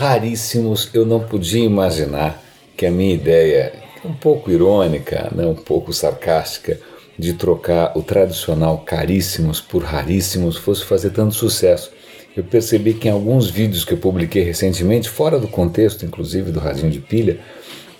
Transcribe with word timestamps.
raríssimos, 0.00 0.88
eu 0.94 1.04
não 1.04 1.20
podia 1.20 1.62
imaginar 1.62 2.42
que 2.74 2.86
a 2.86 2.90
minha 2.90 3.12
ideia, 3.12 3.74
um 4.02 4.14
pouco 4.14 4.50
irônica, 4.50 5.30
né, 5.34 5.44
um 5.44 5.54
pouco 5.54 5.92
sarcástica, 5.92 6.80
de 7.18 7.34
trocar 7.34 7.92
o 7.94 8.02
tradicional 8.02 8.78
caríssimos 8.78 9.60
por 9.60 9.82
raríssimos 9.82 10.56
fosse 10.56 10.86
fazer 10.86 11.10
tanto 11.10 11.34
sucesso. 11.34 11.90
Eu 12.34 12.42
percebi 12.42 12.94
que 12.94 13.08
em 13.08 13.10
alguns 13.10 13.50
vídeos 13.50 13.84
que 13.84 13.92
eu 13.92 13.98
publiquei 13.98 14.42
recentemente, 14.42 15.06
fora 15.06 15.38
do 15.38 15.46
contexto, 15.46 16.06
inclusive 16.06 16.50
do 16.50 16.60
radinho 16.60 16.90
de 16.90 17.00
pilha, 17.00 17.38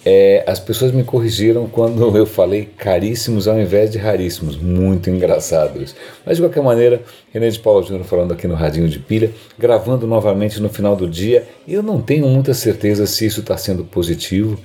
é, 0.05 0.43
as 0.46 0.59
pessoas 0.59 0.93
me 0.93 1.05
corrigiram 1.05 1.66
quando 1.66 2.16
eu 2.16 2.25
falei 2.25 2.64
caríssimos 2.64 3.46
ao 3.46 3.61
invés 3.61 3.91
de 3.91 3.98
raríssimos. 3.98 4.57
Muito 4.57 5.11
engraçado 5.11 5.83
isso. 5.83 5.95
Mas 6.25 6.37
de 6.37 6.43
qualquer 6.43 6.62
maneira, 6.62 7.03
René 7.33 7.51
de 7.51 7.59
Paula 7.59 7.83
Júnior 7.83 8.05
falando 8.05 8.33
aqui 8.33 8.48
no 8.48 8.55
Radinho 8.55 8.89
de 8.89 8.98
Pilha, 8.98 9.30
gravando 9.59 10.07
novamente 10.07 10.61
no 10.61 10.71
final 10.71 10.97
do 10.97 11.09
dia. 11.09 11.47
Eu 11.69 11.83
não 11.83 12.01
tenho 12.01 12.27
muita 12.27 12.55
certeza 12.55 13.06
se 13.06 13.27
isso 13.27 13.41
está 13.41 13.56
sendo 13.59 13.84
positivo, 13.84 14.59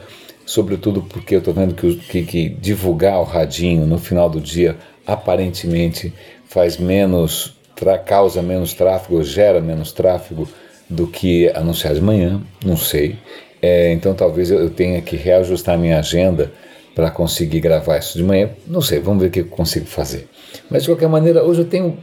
sobretudo 0.46 1.02
porque 1.02 1.36
eu 1.36 1.40
estou 1.40 1.54
vendo 1.54 1.74
que, 1.74 1.96
que, 1.96 2.24
que 2.24 2.50
divulgar 2.50 3.20
o 3.20 3.24
radinho 3.24 3.86
no 3.86 3.98
final 3.98 4.30
do 4.30 4.40
dia 4.40 4.78
aparentemente 5.06 6.14
faz 6.48 6.78
menos, 6.78 7.58
causa 8.06 8.42
menos 8.42 8.74
tráfego, 8.74 9.22
gera 9.24 9.60
menos 9.60 9.92
tráfego 9.92 10.48
do 10.90 11.08
que 11.08 11.50
anunciar 11.50 11.94
de 11.94 12.02
manhã, 12.02 12.42
não 12.64 12.78
sei. 12.78 13.18
É, 13.62 13.92
então 13.92 14.14
talvez 14.14 14.52
eu 14.52 14.70
tenha 14.70 15.02
que 15.02 15.16
reajustar 15.16 15.78
minha 15.78 16.00
agenda 16.00 16.52
para 16.94 17.12
conseguir 17.12 17.60
gravar 17.60 17.98
isso 17.98 18.18
de 18.18 18.24
manhã. 18.24 18.50
Não 18.66 18.82
sei, 18.82 19.00
vamos 19.00 19.22
ver 19.22 19.28
o 19.28 19.32
que 19.32 19.40
eu 19.42 19.48
consigo 19.48 19.86
fazer. 19.86 20.28
Mas 20.70 20.84
de 20.84 20.90
qualquer 20.90 21.10
maneira, 21.10 21.44
hoje 21.44 21.62
eu 21.62 21.66
tenho. 21.66 21.98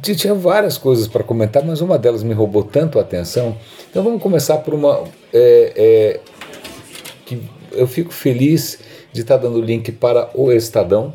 Tinha 0.00 0.34
várias 0.34 0.78
coisas 0.78 1.08
para 1.08 1.24
comentar, 1.24 1.64
mas 1.64 1.80
uma 1.80 1.98
delas 1.98 2.22
me 2.22 2.32
roubou 2.32 2.62
tanto 2.62 2.98
a 2.98 3.02
atenção. 3.02 3.56
Então 3.90 4.02
vamos 4.02 4.22
começar 4.22 4.58
por 4.58 4.72
uma. 4.72 5.02
É, 5.32 5.72
é, 5.76 6.20
que 7.26 7.42
eu 7.72 7.86
fico 7.86 8.12
feliz 8.12 8.78
de 9.12 9.22
estar 9.22 9.36
dando 9.36 9.58
o 9.58 9.60
link 9.60 9.90
para 9.92 10.30
o 10.34 10.52
Estadão 10.52 11.12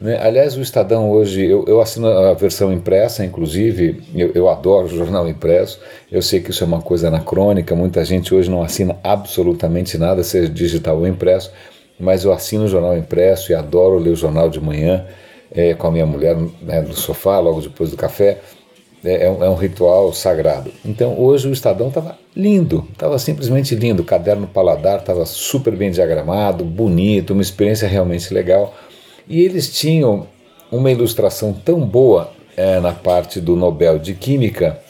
né? 0.00 0.18
Aliás, 0.22 0.56
o 0.56 0.62
Estadão 0.62 1.10
hoje, 1.10 1.44
eu, 1.44 1.64
eu, 1.68 1.80
assino 1.80 2.08
a 2.08 2.32
versão 2.32 2.72
impressa, 2.72 3.24
inclusive, 3.24 4.02
eu, 4.14 4.32
eu, 4.34 4.48
adoro 4.48 4.86
o 4.86 4.88
jornal 4.88 5.28
impresso, 5.28 5.78
eu 6.10 6.22
sei 6.22 6.40
que 6.40 6.50
isso 6.50 6.64
é 6.64 6.66
uma 6.66 6.80
coisa 6.80 7.08
anacrônica, 7.08 7.74
muita 7.76 8.02
gente 8.04 8.34
hoje 8.34 8.50
não 8.50 8.62
assina 8.62 8.96
absolutamente 9.04 9.98
nada, 9.98 10.22
seja 10.22 10.48
digital 10.48 10.96
ou 10.96 11.06
impresso, 11.06 11.52
mas 11.98 12.24
eu 12.24 12.32
assino 12.32 12.64
o 12.64 12.68
jornal 12.68 12.96
impresso 12.96 13.52
e 13.52 13.54
adoro 13.54 13.98
ler 13.98 14.10
o 14.10 14.16
jornal 14.16 14.48
de 14.48 14.58
manhã 14.58 15.04
é, 15.52 15.74
com 15.74 15.86
a 15.86 15.90
minha 15.90 16.06
mulher 16.06 16.34
né, 16.62 16.80
no 16.80 16.94
sofá, 16.94 17.38
logo 17.38 17.60
depois 17.60 17.90
do 17.90 17.96
café. 17.96 18.38
É, 19.02 19.24
é, 19.24 19.30
um, 19.30 19.42
é 19.42 19.48
um 19.48 19.54
ritual 19.54 20.12
sagrado. 20.12 20.70
Então 20.84 21.18
hoje 21.18 21.48
o 21.48 21.52
Estadão 21.54 21.88
estava 21.88 22.18
lindo, 22.36 22.86
estava 22.92 23.18
simplesmente 23.18 23.74
lindo. 23.74 24.02
O 24.02 24.04
caderno 24.04 24.46
paladar 24.46 24.98
estava 24.98 25.24
super 25.24 25.74
bem 25.74 25.90
diagramado, 25.90 26.66
bonito, 26.66 27.32
uma 27.32 27.40
experiência 27.40 27.88
realmente 27.88 28.32
legal. 28.32 28.74
E 29.30 29.44
eles 29.44 29.72
tinham 29.72 30.26
uma 30.72 30.90
ilustração 30.90 31.52
tão 31.52 31.86
boa 31.86 32.32
é, 32.56 32.80
na 32.80 32.90
parte 32.90 33.40
do 33.40 33.54
Nobel 33.54 33.96
de 33.96 34.12
Química 34.12 34.80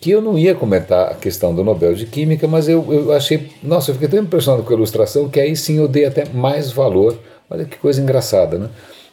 que 0.00 0.10
eu 0.10 0.20
não 0.20 0.36
ia 0.36 0.52
comentar 0.52 1.12
a 1.12 1.14
questão 1.14 1.54
do 1.54 1.62
Nobel 1.62 1.94
de 1.94 2.04
Química, 2.04 2.48
mas 2.48 2.68
eu, 2.68 2.84
eu 2.92 3.12
achei, 3.12 3.50
nossa, 3.62 3.90
eu 3.90 3.94
fiquei 3.94 4.08
tão 4.08 4.18
impressionado 4.18 4.64
com 4.64 4.72
a 4.72 4.76
ilustração 4.76 5.28
que 5.28 5.38
aí 5.38 5.54
sim 5.54 5.76
eu 5.76 5.86
dei 5.86 6.04
até 6.04 6.24
mais 6.24 6.72
valor. 6.72 7.16
Olha 7.48 7.64
que 7.64 7.76
coisa 7.78 8.00
engraçada, 8.02 8.58
né? 8.58 8.68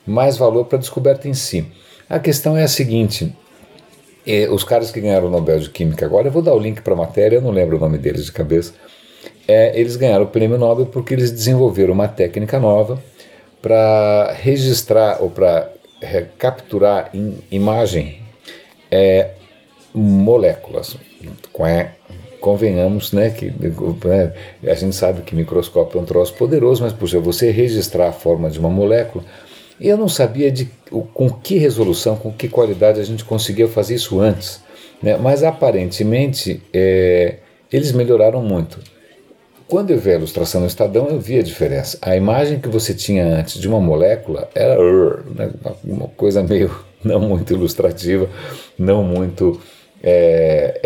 Mais 0.05 0.35
valor 0.35 0.65
para 0.65 0.79
a 0.79 0.81
descoberta 0.81 1.27
em 1.27 1.33
si. 1.35 1.67
A 2.09 2.17
questão 2.17 2.57
é 2.57 2.63
a 2.63 2.67
seguinte: 2.67 3.35
é, 4.25 4.49
os 4.49 4.63
caras 4.63 4.89
que 4.89 4.99
ganharam 4.99 5.27
o 5.27 5.31
Nobel 5.31 5.59
de 5.59 5.69
Química 5.69 6.07
agora, 6.07 6.27
eu 6.27 6.31
vou 6.31 6.41
dar 6.41 6.55
o 6.55 6.59
link 6.59 6.81
para 6.81 6.93
a 6.93 6.97
matéria, 6.97 7.37
eu 7.37 7.41
não 7.41 7.51
lembro 7.51 7.77
o 7.77 7.79
nome 7.79 7.99
deles 7.99 8.25
de 8.25 8.31
cabeça. 8.31 8.73
É, 9.47 9.79
eles 9.79 9.95
ganharam 9.95 10.25
o 10.25 10.27
prêmio 10.27 10.57
Nobel 10.57 10.87
porque 10.87 11.13
eles 11.13 11.29
desenvolveram 11.29 11.93
uma 11.93 12.07
técnica 12.07 12.59
nova 12.59 12.99
para 13.65 14.31
registrar 14.43 15.23
ou 15.23 15.31
para 15.31 15.71
capturar 16.37 17.09
em 17.15 17.39
imagem 17.49 18.19
é, 18.91 19.31
moléculas. 19.91 20.95
Convenhamos 22.39 23.11
né, 23.11 23.31
que 23.31 23.47
né, 23.47 24.33
a 24.67 24.75
gente 24.75 24.95
sabe 24.95 25.23
que 25.23 25.33
microscópio 25.33 25.97
é 25.97 26.01
um 26.03 26.05
troço 26.05 26.35
poderoso, 26.35 26.83
mas 26.83 26.93
puxa, 26.93 27.19
você 27.19 27.49
registrar 27.49 28.09
a 28.09 28.11
forma 28.11 28.51
de 28.51 28.59
uma 28.59 28.69
molécula, 28.69 29.25
eu 29.81 29.97
não 29.97 30.07
sabia 30.07 30.51
de 30.51 30.69
com 31.15 31.27
que 31.27 31.57
resolução, 31.57 32.15
com 32.15 32.31
que 32.31 32.47
qualidade 32.47 32.99
a 32.99 33.03
gente 33.03 33.25
conseguia 33.25 33.67
fazer 33.67 33.95
isso 33.95 34.19
antes. 34.19 34.63
Né, 35.01 35.17
mas 35.17 35.41
aparentemente 35.41 36.61
é, 36.71 37.37
eles 37.73 37.91
melhoraram 37.91 38.43
muito. 38.43 38.79
Quando 39.67 39.89
eu 39.89 39.97
vi 39.97 40.11
a 40.11 40.15
ilustração 40.15 40.61
no 40.61 40.67
Estadão, 40.67 41.07
eu 41.07 41.19
vi 41.19 41.39
a 41.39 41.43
diferença. 41.43 41.97
A 41.99 42.15
imagem 42.15 42.59
que 42.59 42.69
você 42.69 42.93
tinha 42.93 43.25
antes 43.25 43.59
de 43.59 43.67
uma 43.67 43.81
molécula 43.81 44.47
era 44.53 44.75
né, 45.23 45.51
uma 45.83 46.07
coisa 46.09 46.43
meio 46.43 46.71
não 47.03 47.19
muito 47.19 47.51
ilustrativa, 47.51 48.29
não 48.77 49.03
muito, 49.03 49.59
é, 50.03 50.79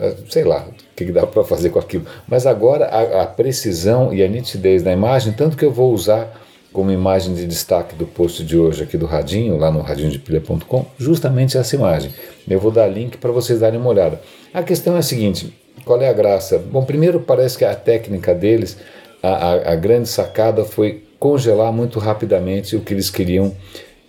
é, 0.00 0.14
sei 0.30 0.44
lá, 0.44 0.68
o 0.68 0.94
que 0.94 1.10
dá 1.10 1.26
para 1.26 1.42
fazer 1.42 1.70
com 1.70 1.80
aquilo. 1.80 2.06
Mas 2.28 2.46
agora 2.46 2.86
a, 2.86 3.22
a, 3.22 3.26
precisão 3.26 4.14
e 4.14 4.22
a 4.22 4.28
nitidez 4.28 4.84
da 4.84 4.92
imagem, 4.92 5.32
tanto 5.32 5.56
que 5.56 5.64
eu 5.64 5.72
vou 5.72 5.92
usar 5.92 6.40
como 6.72 6.92
imagem 6.92 7.34
de 7.34 7.44
destaque 7.44 7.96
do 7.96 8.06
post 8.06 8.44
de 8.44 8.56
hoje 8.56 8.84
aqui 8.84 8.96
do 8.96 9.04
Radinho, 9.04 9.58
lá 9.58 9.70
no 9.70 9.82
radinhodepilha.com, 9.82 10.86
justamente 10.96 11.58
essa 11.58 11.74
imagem. 11.74 12.12
Eu 12.48 12.60
vou 12.60 12.70
dar 12.70 12.86
link 12.86 13.18
para 13.18 13.32
vocês 13.32 13.58
darem 13.58 13.80
uma 13.80 13.90
olhada. 13.90 14.20
A 14.54 14.62
questão 14.62 14.94
é 14.94 15.00
a 15.00 15.02
seguinte: 15.02 15.52
qual 15.84 16.00
é 16.00 16.08
a 16.08 16.12
graça? 16.12 16.58
Bom, 16.58 16.84
primeiro 16.84 17.20
parece 17.20 17.58
que 17.58 17.64
a 17.64 17.74
técnica 17.74 18.34
deles, 18.34 18.78
a, 19.22 19.28
a, 19.28 19.72
a 19.72 19.76
grande 19.76 20.08
sacada 20.08 20.64
foi 20.64 21.04
congelar 21.18 21.72
muito 21.72 21.98
rapidamente 21.98 22.76
o 22.76 22.80
que 22.80 22.94
eles 22.94 23.10
queriam 23.10 23.54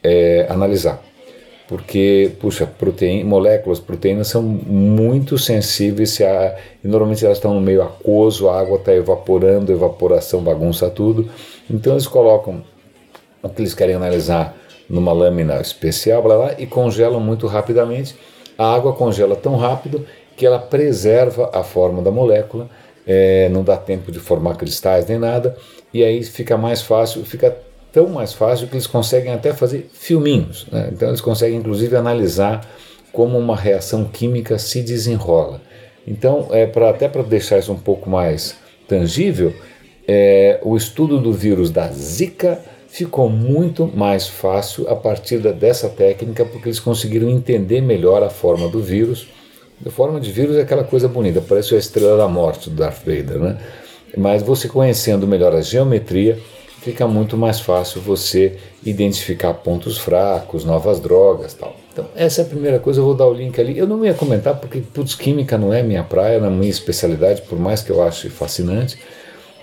é, 0.03 0.45
analisar. 0.49 1.01
Porque, 1.67 2.31
puxa, 2.39 2.67
proteína, 2.67 3.27
moléculas, 3.27 3.79
proteínas 3.79 4.27
são 4.27 4.43
muito 4.43 5.37
sensíveis 5.37 6.19
a, 6.21 6.55
e 6.83 6.87
normalmente 6.87 7.25
elas 7.25 7.37
estão 7.37 7.53
no 7.53 7.61
meio 7.61 7.81
aquoso, 7.81 8.49
a 8.49 8.59
água 8.59 8.77
está 8.77 8.93
evaporando, 8.93 9.71
evaporação 9.71 10.41
bagunça 10.41 10.89
tudo. 10.89 11.29
Então 11.69 11.93
eles 11.93 12.05
colocam 12.05 12.63
o 13.41 13.49
que 13.49 13.61
eles 13.61 13.73
querem 13.73 13.95
analisar 13.95 14.55
numa 14.89 15.13
lâmina 15.13 15.59
especial 15.61 16.21
blá, 16.21 16.37
blá, 16.37 16.55
e 16.59 16.67
congelam 16.67 17.19
muito 17.19 17.47
rapidamente. 17.47 18.15
A 18.57 18.75
água 18.75 18.93
congela 18.93 19.35
tão 19.35 19.55
rápido 19.55 20.05
que 20.35 20.45
ela 20.45 20.59
preserva 20.59 21.49
a 21.53 21.63
forma 21.63 22.01
da 22.01 22.11
molécula, 22.11 22.69
é, 23.05 23.49
não 23.49 23.63
dá 23.63 23.77
tempo 23.77 24.11
de 24.11 24.19
formar 24.19 24.55
cristais 24.55 25.07
nem 25.07 25.17
nada, 25.17 25.55
e 25.93 26.03
aí 26.03 26.23
fica 26.23 26.57
mais 26.57 26.81
fácil, 26.81 27.23
fica 27.25 27.55
tão 27.91 28.07
mais 28.07 28.33
fácil 28.33 28.67
que 28.67 28.73
eles 28.73 28.87
conseguem 28.87 29.31
até 29.33 29.53
fazer 29.53 29.89
filminhos. 29.93 30.65
Né? 30.71 30.89
Então 30.91 31.09
eles 31.09 31.21
conseguem 31.21 31.57
inclusive 31.57 31.95
analisar 31.95 32.67
como 33.11 33.37
uma 33.37 33.55
reação 33.55 34.05
química 34.05 34.57
se 34.57 34.81
desenrola. 34.81 35.61
Então, 36.05 36.47
é 36.51 36.65
para 36.65 36.89
até 36.89 37.07
para 37.07 37.21
deixar 37.21 37.59
isso 37.59 37.71
um 37.71 37.77
pouco 37.77 38.09
mais 38.09 38.57
tangível, 38.87 39.53
é, 40.07 40.59
o 40.63 40.75
estudo 40.75 41.19
do 41.19 41.31
vírus 41.31 41.69
da 41.69 41.87
Zika 41.87 42.59
ficou 42.89 43.29
muito 43.29 43.87
mais 43.87 44.27
fácil 44.27 44.89
a 44.89 44.95
partir 44.95 45.39
dessa 45.53 45.87
técnica, 45.87 46.43
porque 46.43 46.67
eles 46.67 46.79
conseguiram 46.79 47.29
entender 47.29 47.81
melhor 47.81 48.21
a 48.21 48.29
forma 48.29 48.67
do 48.67 48.81
vírus 48.81 49.27
a 49.85 49.89
forma 49.89 50.19
de 50.19 50.31
vírus 50.31 50.55
é 50.55 50.61
aquela 50.61 50.83
coisa 50.83 51.07
bonita, 51.07 51.41
parece 51.41 51.75
a 51.75 51.77
estrela 51.77 52.17
da 52.17 52.27
morte 52.27 52.69
do 52.69 52.75
Darth 52.75 52.99
Vader, 52.99 53.39
né? 53.39 53.57
Mas 54.15 54.43
você 54.43 54.67
conhecendo 54.67 55.27
melhor 55.27 55.53
a 55.53 55.61
geometria, 55.61 56.37
fica 56.81 57.07
muito 57.07 57.37
mais 57.37 57.59
fácil 57.59 58.01
você 58.01 58.57
identificar 58.85 59.53
pontos 59.53 59.97
fracos, 59.97 60.65
novas 60.65 60.99
drogas 60.99 61.53
tal. 61.53 61.75
Então, 61.91 62.05
essa 62.15 62.41
é 62.41 62.43
a 62.43 62.47
primeira 62.47 62.79
coisa, 62.79 62.99
eu 62.99 63.05
vou 63.05 63.15
dar 63.15 63.27
o 63.27 63.33
link 63.33 63.59
ali. 63.59 63.77
Eu 63.77 63.87
não 63.87 64.03
ia 64.03 64.13
comentar 64.13 64.59
porque, 64.59 64.81
putz, 64.81 65.15
química 65.15 65.57
não 65.57 65.73
é 65.73 65.81
minha 65.81 66.03
praia, 66.03 66.39
não 66.39 66.47
é 66.47 66.49
minha 66.49 66.69
especialidade, 66.69 67.43
por 67.43 67.57
mais 67.57 67.81
que 67.81 67.91
eu 67.91 68.03
ache 68.03 68.29
fascinante, 68.29 68.97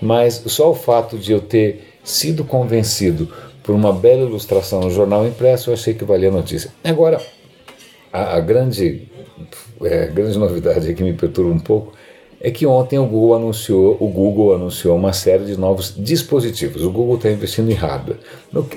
mas 0.01 0.41
só 0.47 0.71
o 0.71 0.75
fato 0.75 1.17
de 1.17 1.31
eu 1.31 1.39
ter 1.39 1.93
sido 2.03 2.43
convencido 2.43 3.31
por 3.61 3.75
uma 3.75 3.93
bela 3.93 4.23
ilustração 4.23 4.81
no 4.81 4.89
jornal 4.89 5.25
impresso, 5.27 5.69
eu 5.69 5.73
achei 5.75 5.93
que 5.93 6.03
valia 6.03 6.29
a 6.29 6.31
notícia. 6.31 6.71
Agora, 6.83 7.21
a, 8.11 8.37
a 8.37 8.39
grande 8.39 9.07
é, 9.81 10.07
grande 10.07 10.37
novidade 10.37 10.93
que 10.93 11.03
me 11.03 11.13
perturba 11.13 11.51
um 11.51 11.59
pouco 11.59 11.93
é 12.39 12.49
que 12.49 12.65
ontem 12.65 12.97
o 12.97 13.05
Google 13.05 13.35
anunciou, 13.35 13.97
o 13.99 14.07
Google 14.07 14.55
anunciou 14.55 14.97
uma 14.97 15.13
série 15.13 15.45
de 15.45 15.55
novos 15.57 15.93
dispositivos. 15.95 16.83
O 16.83 16.89
Google 16.89 17.17
está 17.17 17.29
investindo 17.29 17.69
em 17.69 17.75
hardware. 17.75 18.17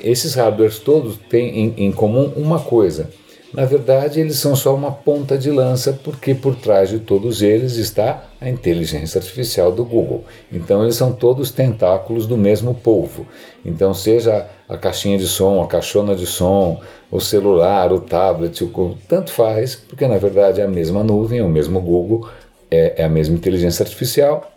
Esses 0.02 0.34
hardwares 0.34 0.78
todos 0.78 1.16
têm 1.30 1.58
em, 1.58 1.74
em 1.86 1.92
comum 1.92 2.30
uma 2.36 2.60
coisa. 2.60 3.08
Na 3.54 3.64
verdade, 3.64 4.18
eles 4.18 4.36
são 4.36 4.56
só 4.56 4.74
uma 4.74 4.90
ponta 4.90 5.38
de 5.38 5.48
lança, 5.48 5.92
porque 6.02 6.34
por 6.34 6.56
trás 6.56 6.88
de 6.88 6.98
todos 6.98 7.40
eles 7.40 7.76
está 7.76 8.24
a 8.40 8.50
inteligência 8.50 9.18
artificial 9.18 9.70
do 9.70 9.84
Google. 9.84 10.24
Então, 10.52 10.82
eles 10.82 10.96
são 10.96 11.12
todos 11.12 11.52
tentáculos 11.52 12.26
do 12.26 12.36
mesmo 12.36 12.74
polvo. 12.74 13.28
Então, 13.64 13.94
seja 13.94 14.48
a 14.68 14.76
caixinha 14.76 15.16
de 15.16 15.28
som, 15.28 15.62
a 15.62 15.68
caixona 15.68 16.16
de 16.16 16.26
som, 16.26 16.80
o 17.12 17.20
celular, 17.20 17.92
o 17.92 18.00
tablet, 18.00 18.60
o, 18.64 18.98
tanto 19.08 19.30
faz, 19.30 19.76
porque 19.76 20.08
na 20.08 20.18
verdade 20.18 20.60
é 20.60 20.64
a 20.64 20.68
mesma 20.68 21.04
nuvem, 21.04 21.38
é 21.38 21.44
o 21.44 21.48
mesmo 21.48 21.80
Google, 21.80 22.28
é, 22.68 23.02
é 23.02 23.04
a 23.04 23.08
mesma 23.08 23.36
inteligência 23.36 23.84
artificial, 23.84 24.50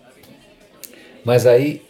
mas 1.24 1.46
aí 1.46 1.84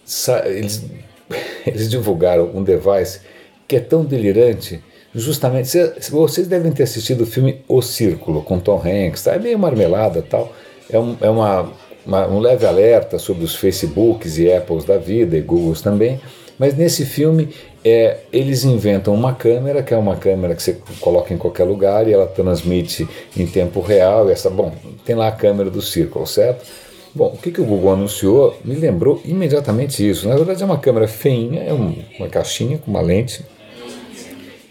eles, 0.45 0.83
eles 1.65 1.89
divulgaram 1.89 2.51
um 2.53 2.63
device 2.63 3.21
que 3.65 3.77
é 3.77 3.79
tão 3.79 4.03
delirante, 4.03 4.83
justamente. 5.17 5.69
Vocês 6.09 6.47
devem 6.47 6.71
ter 6.71 6.83
assistido 6.83 7.21
o 7.21 7.25
filme 7.25 7.61
O 7.67 7.81
Círculo, 7.81 8.41
com 8.41 8.59
Tom 8.59 8.81
Hanks, 8.83 9.23
tá? 9.23 9.33
é 9.33 9.39
meio 9.39 9.59
marmelada 9.59 10.21
tal. 10.21 10.53
É, 10.89 10.99
um, 10.99 11.17
é 11.19 11.29
uma, 11.29 11.71
uma, 12.05 12.27
um 12.27 12.39
leve 12.39 12.65
alerta 12.65 13.19
sobre 13.19 13.43
os 13.43 13.55
Facebooks 13.55 14.37
e 14.37 14.51
Apples 14.51 14.85
da 14.85 14.97
vida, 14.97 15.35
e 15.35 15.41
Googles 15.41 15.81
também. 15.81 16.19
Mas 16.57 16.75
nesse 16.75 17.05
filme 17.05 17.49
é, 17.83 18.17
eles 18.33 18.63
inventam 18.63 19.13
uma 19.13 19.33
câmera, 19.33 19.83
que 19.83 19.93
é 19.93 19.97
uma 19.97 20.15
câmera 20.15 20.55
que 20.55 20.63
você 20.63 20.77
coloca 20.99 21.33
em 21.33 21.37
qualquer 21.37 21.65
lugar 21.65 22.07
e 22.07 22.13
ela 22.13 22.25
transmite 22.25 23.07
em 23.35 23.45
tempo 23.45 23.79
real. 23.81 24.29
Essa, 24.29 24.49
bom, 24.49 24.73
tem 25.05 25.15
lá 25.15 25.27
a 25.27 25.31
câmera 25.31 25.69
do 25.69 25.81
Círculo, 25.81 26.25
certo? 26.25 26.65
Bom, 27.13 27.33
o 27.33 27.37
que, 27.37 27.51
que 27.51 27.61
o 27.61 27.65
Google 27.65 27.93
anunciou 27.93 28.57
me 28.63 28.75
lembrou 28.75 29.21
imediatamente 29.25 30.07
isso. 30.07 30.27
Na 30.27 30.35
verdade, 30.35 30.61
é 30.61 30.65
uma 30.65 30.77
câmera 30.77 31.07
feinha, 31.07 31.61
é 31.63 31.73
uma 31.73 32.27
caixinha 32.29 32.77
com 32.77 32.91
uma 32.91 33.01
lente. 33.01 33.43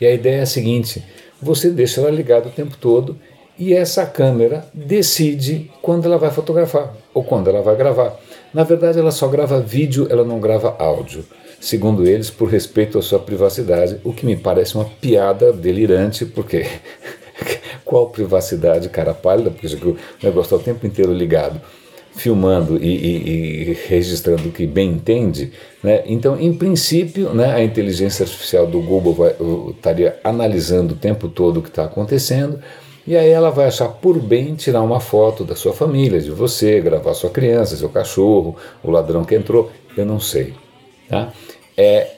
E 0.00 0.06
a 0.06 0.12
ideia 0.12 0.40
é 0.40 0.42
a 0.42 0.46
seguinte: 0.46 1.02
você 1.40 1.70
deixa 1.70 2.00
ela 2.00 2.10
ligada 2.10 2.48
o 2.48 2.52
tempo 2.52 2.76
todo 2.80 3.18
e 3.58 3.72
essa 3.72 4.04
câmera 4.04 4.66
decide 4.72 5.70
quando 5.80 6.04
ela 6.04 6.18
vai 6.18 6.30
fotografar 6.30 6.94
ou 7.14 7.24
quando 7.24 7.48
ela 7.48 7.62
vai 7.62 7.76
gravar. 7.76 8.18
Na 8.52 8.64
verdade, 8.64 8.98
ela 8.98 9.10
só 9.10 9.28
grava 9.28 9.60
vídeo, 9.60 10.06
ela 10.10 10.24
não 10.24 10.40
grava 10.40 10.76
áudio. 10.78 11.24
Segundo 11.58 12.06
eles, 12.06 12.30
por 12.30 12.48
respeito 12.48 12.98
à 12.98 13.02
sua 13.02 13.18
privacidade, 13.18 13.98
o 14.04 14.12
que 14.12 14.26
me 14.26 14.36
parece 14.36 14.74
uma 14.74 14.84
piada 14.84 15.52
delirante, 15.52 16.26
porque 16.26 16.66
qual 17.84 18.10
privacidade, 18.10 18.90
cara 18.90 19.14
pálida, 19.14 19.50
porque 19.50 19.66
o 19.66 19.96
negócio 20.22 20.54
está 20.54 20.56
o 20.56 20.58
tempo 20.58 20.86
inteiro 20.86 21.12
ligado 21.12 21.60
filmando 22.16 22.78
e, 22.78 22.86
e, 22.86 23.70
e, 23.70 23.78
registrando 23.88 24.48
o 24.48 24.52
que 24.52 24.66
bem 24.66 24.90
entende, 24.90 25.52
né? 25.82 26.02
então, 26.06 26.40
em 26.40 26.52
princípio, 26.52 27.32
né, 27.34 27.54
a 27.54 27.62
inteligência 27.62 28.24
artificial 28.24 28.66
do 28.66 28.80
Google 28.80 29.12
vai, 29.12 29.36
estaria 29.70 30.18
analisando 30.24 30.94
o 30.94 30.96
tempo 30.96 31.28
todo 31.28 31.58
o 31.58 31.62
que 31.62 31.68
está 31.68 31.84
acontecendo, 31.84 32.58
e 33.06 33.16
aí 33.16 33.28
ela 33.28 33.50
vai 33.50 33.66
achar 33.66 33.88
por 33.88 34.18
bem 34.18 34.54
tirar 34.54 34.82
uma 34.82 34.98
foto 34.98 35.44
da 35.44 35.54
sua 35.54 35.72
família, 35.72 36.20
de 36.20 36.30
você, 36.30 36.80
gravar 36.80 37.14
sua 37.14 37.30
criança, 37.30 37.76
seu 37.76 37.88
cachorro, 37.88 38.56
o 38.82 38.90
ladrão 38.90 39.24
que 39.24 39.34
entrou, 39.34 39.70
eu 39.96 40.04
não 40.04 40.18
sei. 40.18 40.54
Tá? 41.08 41.32
É, 41.76 42.14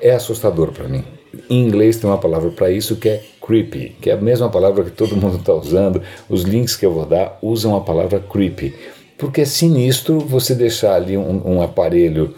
é 0.00 0.10
assustador 0.10 0.72
para 0.72 0.88
mim. 0.88 1.04
Em 1.48 1.62
inglês 1.62 1.96
tem 1.98 2.10
uma 2.10 2.18
palavra 2.18 2.50
para 2.50 2.70
isso 2.70 2.96
que 2.96 3.08
é 3.08 3.22
creepy, 3.40 3.96
que 4.00 4.10
é 4.10 4.14
a 4.14 4.16
mesma 4.16 4.50
palavra 4.50 4.84
que 4.84 4.90
todo 4.90 5.16
mundo 5.16 5.36
está 5.36 5.54
usando. 5.54 6.02
Os 6.28 6.42
links 6.42 6.74
que 6.74 6.84
eu 6.84 6.92
vou 6.92 7.06
dar 7.06 7.38
usam 7.40 7.76
a 7.76 7.80
palavra 7.80 8.18
creepy 8.18 8.74
porque 9.18 9.42
é 9.42 9.44
sinistro 9.44 10.20
você 10.20 10.54
deixar 10.54 10.94
ali 10.94 11.16
um, 11.16 11.56
um 11.56 11.62
aparelho 11.62 12.34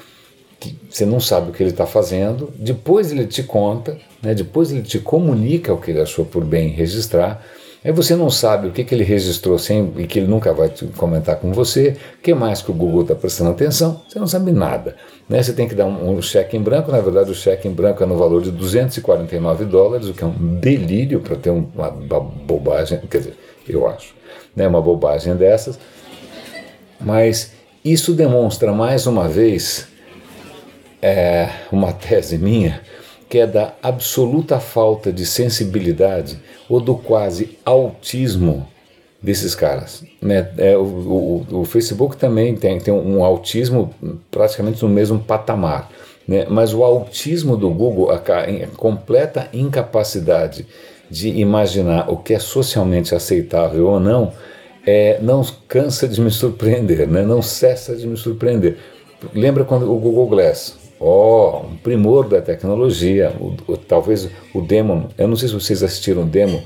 que 0.61 0.77
você 0.89 1.05
não 1.05 1.21
sabe 1.21 1.51
o 1.51 1.53
que 1.53 1.63
ele 1.63 1.71
está 1.71 1.87
fazendo, 1.87 2.53
depois 2.57 3.13
ele 3.13 3.27
te 3.27 3.43
conta, 3.43 3.99
né, 4.23 4.35
depois 4.35 4.71
ele 4.71 4.83
te 4.83 4.99
comunica 4.99 5.73
o 5.73 5.79
que 5.79 5.91
ele 5.91 6.01
achou 6.01 6.25
por 6.25 6.45
bem 6.45 6.69
registrar, 6.69 7.45
aí 7.85 7.93
você 7.93 8.17
não 8.17 8.31
sabe 8.31 8.69
o 8.69 8.71
que, 8.71 8.83
que 8.83 8.95
ele 8.95 9.05
registrou 9.05 9.59
sem, 9.59 9.93
e 9.99 10.07
que 10.07 10.19
ele 10.19 10.27
nunca 10.27 10.55
vai 10.55 10.71
comentar 10.97 11.37
com 11.37 11.53
você, 11.53 11.97
o 12.19 12.23
que 12.23 12.33
mais 12.33 12.63
que 12.63 12.71
o 12.71 12.75
Google 12.75 13.03
está 13.03 13.15
prestando 13.15 13.51
atenção, 13.51 14.01
você 14.09 14.19
não 14.19 14.27
sabe 14.27 14.53
nada. 14.53 14.97
Né? 15.29 15.43
Você 15.43 15.53
tem 15.53 15.69
que 15.69 15.75
dar 15.75 15.87
um, 15.87 16.17
um, 16.17 16.23
cheque 16.23 16.57
em 16.57 16.63
branco, 16.63 16.91
na 16.91 17.01
verdade 17.01 17.31
o 17.31 17.35
cheque 17.35 17.69
em 17.69 17.73
branco 17.73 18.03
é 18.03 18.07
no 18.07 18.17
valor 18.17 18.41
de 18.41 18.51
249 18.51 19.65
dólares, 19.67 20.09
o 20.09 20.15
que 20.15 20.25
é 20.25 20.27
um 20.27 20.57
delírio 20.61 21.21
para 21.21 21.37
ter 21.37 21.51
uma, 21.51 21.91
uma 21.91 22.21
bobagem, 22.21 23.01
quer 23.11 23.19
dizer, 23.19 23.35
eu 23.69 23.87
acho, 23.87 24.15
né, 24.57 24.67
uma 24.67 24.81
bobagem 24.81 25.35
dessas, 25.37 25.79
mas 27.05 27.53
isso 27.85 28.15
demonstra 28.15 28.73
mais 28.73 29.07
uma 29.07 29.29
vez 29.29 29.87
é, 31.03 31.51
uma 31.71 31.93
tese 31.93 32.39
minha, 32.39 32.81
que 33.29 33.39
é 33.39 33.47
da 33.47 33.75
absoluta 33.83 34.59
falta 34.59 35.13
de 35.13 35.27
sensibilidade 35.27 36.39
ou 36.69 36.81
do 36.81 36.95
quase 36.97 37.59
autismo 37.65 38.67
desses 39.21 39.55
caras. 39.55 40.03
Né? 40.21 40.49
É, 40.57 40.77
o, 40.77 40.83
o, 40.83 41.47
o, 41.61 41.65
Facebook 41.65 42.17
também 42.17 42.55
tem, 42.55 42.79
tem 42.79 42.93
um 42.93 43.23
autismo 43.23 43.95
praticamente 44.31 44.83
no 44.83 44.89
mesmo 44.89 45.19
patamar. 45.19 45.91
Né? 46.27 46.47
Mas 46.49 46.73
o 46.73 46.83
autismo 46.83 47.57
do 47.57 47.71
Google, 47.71 48.11
a, 48.11 48.17
a 48.17 48.67
completa 48.77 49.49
incapacidade 49.53 50.67
de 51.11 51.29
imaginar 51.29 52.11
o 52.11 52.17
que 52.17 52.35
é 52.35 52.39
socialmente 52.39 53.15
aceitável 53.15 53.87
ou 53.87 54.01
não, 54.01 54.33
é, 54.87 55.19
não 55.21 55.45
cansa 55.69 56.07
de 56.07 56.21
me 56.21 56.31
surpreender, 56.31 57.09
né? 57.09 57.23
não 57.23 57.41
cessa 57.43 57.95
de 57.97 58.07
me 58.07 58.17
surpreender. 58.17 58.77
Lembra 59.35 59.65
quando 59.65 59.91
o 59.91 59.99
Google 59.99 60.27
Glass? 60.27 60.77
Ó, 61.01 61.63
oh, 61.63 61.67
um 61.67 61.77
primor 61.77 62.29
da 62.29 62.41
tecnologia, 62.41 63.33
o, 63.41 63.55
o, 63.73 63.77
talvez 63.77 64.29
o 64.55 64.61
demo, 64.61 65.09
eu 65.19 65.27
não 65.27 65.37
sei 65.37 65.49
se 65.49 65.55
vocês 65.55 65.83
assistiram 65.83 66.23
o 66.23 66.27
demo, 66.27 66.63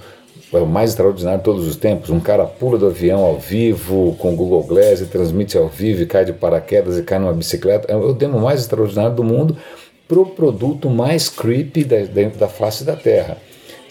é 0.53 0.59
o 0.59 0.67
mais 0.67 0.91
extraordinário 0.91 1.39
de 1.39 1.45
todos 1.45 1.67
os 1.67 1.77
tempos. 1.77 2.11
Um 2.11 2.21
cara 2.21 2.45
pula 2.47 2.79
do 2.79 2.87
avião 2.87 3.23
ao 3.23 3.39
vivo 3.39 4.17
com 4.19 4.33
o 4.33 4.37
Google 4.37 4.63
Glass 4.63 5.01
e 5.01 5.07
transmite 5.07 5.59
ao 5.59 5.69
vivo 5.69 6.03
e 6.03 6.07
cai 6.07 6.25
de 6.25 6.33
paraquedas 6.33 6.99
e 6.99 7.03
cai 7.03 7.19
numa 7.19 7.33
bicicleta. 7.33 7.93
É 7.93 7.97
o 7.97 8.13
demo 8.13 8.41
mais 8.41 8.61
extraordinário 8.61 9.15
do 9.15 9.23
mundo 9.23 9.57
para 10.07 10.19
o 10.19 10.27
produto 10.27 10.89
mais 10.89 11.29
creepy 11.29 11.85
da, 11.85 11.99
da, 11.99 12.29
da 12.31 12.49
face 12.49 12.83
da 12.83 12.97
Terra. 12.97 13.37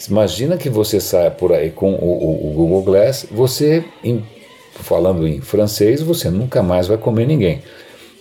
Imagina 0.10 0.58
que 0.58 0.70
você 0.70 1.00
saia 1.00 1.32
por 1.32 1.52
aí 1.52 1.72
com 1.72 1.94
o, 1.94 2.06
o, 2.06 2.50
o 2.50 2.54
Google 2.54 2.84
Glass, 2.84 3.26
você, 3.32 3.84
em, 4.04 4.24
falando 4.74 5.28
em 5.28 5.42
francês, 5.42 6.02
você 6.02 6.30
nunca 6.30 6.62
mais 6.62 6.88
vai 6.88 6.98
comer 6.98 7.26
ninguém. 7.26 7.62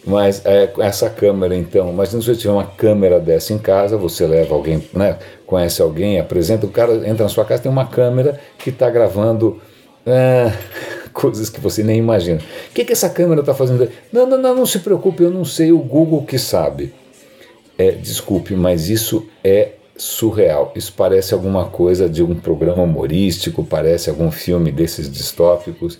Mas 0.06 0.46
é, 0.46 0.72
essa 0.78 1.10
câmera, 1.10 1.54
então, 1.56 1.90
imagina 1.90 2.22
se 2.22 2.28
você 2.28 2.36
tiver 2.36 2.52
uma 2.52 2.64
câmera 2.64 3.18
dessa 3.18 3.52
em 3.52 3.58
casa, 3.58 3.96
você 3.96 4.24
leva 4.24 4.54
alguém, 4.54 4.82
né, 4.94 5.18
conhece 5.44 5.82
alguém, 5.82 6.20
apresenta, 6.20 6.64
o 6.64 6.70
cara 6.70 6.94
entra 7.08 7.24
na 7.24 7.28
sua 7.28 7.44
casa, 7.44 7.64
tem 7.64 7.72
uma 7.72 7.86
câmera 7.86 8.38
que 8.56 8.70
está 8.70 8.88
gravando 8.88 9.60
é, 10.06 10.52
coisas 11.12 11.50
que 11.50 11.60
você 11.60 11.82
nem 11.82 11.98
imagina. 11.98 12.40
O 12.70 12.72
que, 12.72 12.84
que 12.84 12.92
essa 12.92 13.10
câmera 13.10 13.40
está 13.40 13.52
fazendo? 13.52 13.90
Não, 14.12 14.26
não, 14.26 14.38
não, 14.38 14.54
não 14.54 14.66
se 14.66 14.78
preocupe, 14.78 15.24
eu 15.24 15.30
não 15.30 15.44
sei, 15.44 15.72
o 15.72 15.78
Google 15.78 16.24
que 16.24 16.38
sabe. 16.38 16.94
É, 17.76 17.90
desculpe, 17.90 18.54
mas 18.54 18.88
isso 18.88 19.26
é 19.42 19.72
surreal. 19.96 20.72
Isso 20.74 20.92
parece 20.96 21.34
alguma 21.34 21.66
coisa 21.66 22.08
de 22.08 22.22
um 22.22 22.34
programa 22.34 22.82
humorístico, 22.82 23.64
parece 23.64 24.10
algum 24.10 24.30
filme 24.30 24.70
desses 24.70 25.10
distópicos. 25.10 25.98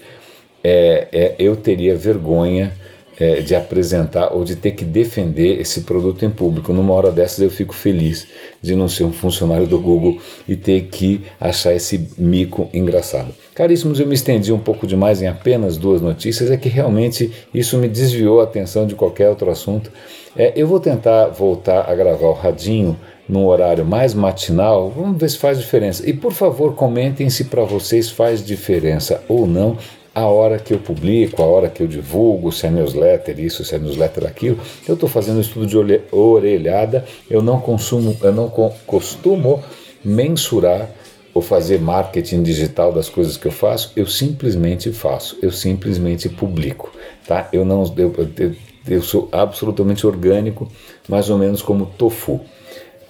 É, 0.63 1.09
é, 1.13 1.35
eu 1.39 1.57
teria 1.57 1.97
vergonha 1.97 2.73
é, 3.19 3.41
de 3.41 3.55
apresentar 3.55 4.33
ou 4.35 4.45
de 4.45 4.57
ter 4.57 4.73
que 4.73 4.85
defender 4.85 5.61
esse 5.61 5.83
produto 5.83 6.25
em 6.25 6.31
público. 6.31 6.73
Numa 6.73 6.93
hora 6.93 7.11
dessas 7.11 7.41
eu 7.41 7.51
fico 7.51 7.75
feliz 7.75 8.27
de 8.61 8.75
não 8.75 8.89
ser 8.89 9.05
um 9.05 9.13
funcionário 9.13 9.67
do 9.67 9.79
Google 9.79 10.21
e 10.47 10.55
ter 10.55 10.83
que 10.89 11.23
achar 11.41 11.75
esse 11.75 12.11
mico 12.19 12.69
engraçado. 12.75 13.33
Caríssimos, 13.55 13.99
eu 13.99 14.07
me 14.07 14.15
estendi 14.15 14.53
um 14.53 14.59
pouco 14.59 14.87
demais 14.87 15.23
em 15.23 15.27
apenas 15.27 15.77
duas 15.77 16.03
notícias, 16.03 16.51
é 16.51 16.57
que 16.57 16.69
realmente 16.69 17.33
isso 17.55 17.79
me 17.79 17.89
desviou 17.89 18.41
a 18.41 18.45
atenção 18.45 18.87
de 18.87 18.95
qualquer 18.95 19.31
outro 19.31 19.51
assunto. 19.51 19.91
É, 20.37 20.53
eu 20.55 20.67
vou 20.67 20.79
tentar 20.79 21.29
voltar 21.29 21.91
a 21.91 21.95
gravar 21.95 22.27
o 22.27 22.35
radinho 22.35 22.99
num 23.29 23.45
horário 23.47 23.85
mais 23.85 24.15
matinal, 24.15 24.91
vamos 24.91 25.19
ver 25.19 25.29
se 25.29 25.39
faz 25.39 25.59
diferença. 25.59 26.09
E 26.09 26.13
por 26.13 26.33
favor, 26.33 26.75
comentem 26.75 27.29
se 27.29 27.45
para 27.45 27.65
vocês 27.65 28.11
faz 28.11 28.45
diferença 28.45 29.23
ou 29.29 29.47
não 29.47 29.77
a 30.15 30.25
hora 30.25 30.59
que 30.59 30.73
eu 30.73 30.79
publico, 30.79 31.43
a 31.43 31.47
hora 31.47 31.69
que 31.69 31.83
eu 31.83 31.87
divulgo, 31.87 32.51
se 32.51 32.67
é 32.67 32.71
newsletter 32.71 33.39
isso, 33.39 33.63
se 33.65 33.75
é 33.75 33.79
newsletter 33.79 34.27
aquilo. 34.27 34.59
Eu 34.89 34.95
estou 34.95 35.11
fazendo 35.11 35.43
estudo 35.43 35.67
de 35.67 35.77
orelhada, 36.11 37.05
eu 37.29 37.43
não 37.43 37.61
consumo, 37.61 38.17
eu 38.23 38.33
não 38.33 38.49
costumo 38.87 39.63
mensurar 40.03 40.89
ou 41.35 41.43
fazer 41.43 41.79
marketing 41.83 42.43
digital 42.43 42.95
das 42.95 43.11
coisas 43.11 43.37
que 43.37 43.47
eu 43.47 43.53
faço, 43.53 43.93
eu 43.95 44.07
simplesmente 44.07 44.91
faço, 44.91 45.37
eu 45.43 45.53
simplesmente 45.53 46.31
publico, 46.31 46.91
tá? 47.27 47.51
Eu 47.53 47.63
não 47.63 47.85
eu, 47.99 48.11
eu, 48.39 48.55
eu 48.89 49.03
sou 49.03 49.29
absolutamente 49.31 50.07
orgânico, 50.07 50.67
mais 51.07 51.29
ou 51.29 51.37
menos 51.37 51.61
como 51.61 51.85
tofu. 51.85 52.41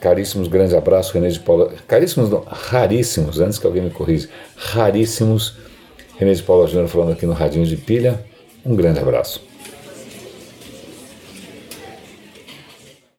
Caríssimos, 0.07 0.47
grande 0.47 0.77
abraço, 0.77 1.13
René 1.13 1.31
de 1.31 1.41
Paula. 1.41 1.73
Caríssimos, 1.89 2.31
não, 2.31 2.45
raríssimos, 2.47 3.41
antes 3.41 3.59
que 3.59 3.67
alguém 3.67 3.83
me 3.83 3.91
corrija, 3.91 4.29
raríssimos. 4.55 5.57
René 6.17 6.33
de 6.33 6.45
Paula 6.45 6.69
Júnior 6.69 6.87
falando 6.87 7.11
aqui 7.11 7.27
no 7.27 7.33
Radinho 7.33 7.67
de 7.67 7.77
Pilha. 7.77 8.25
Um 8.65 8.77
grande 8.77 9.01
abraço. 9.01 9.43